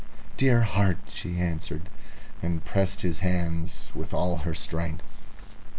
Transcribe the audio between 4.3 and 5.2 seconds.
her strength.